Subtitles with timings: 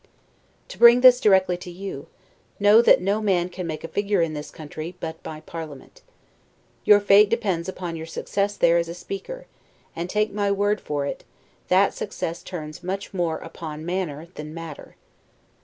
[0.69, 2.07] To bring this directly to you:
[2.59, 6.01] know that no man can make a figure in this country, but by parliament.
[6.85, 9.45] Your fate depends upon your success there as a speaker;
[9.95, 11.23] and, take my word for it,
[11.67, 14.95] that success turns much more upon manner than matter.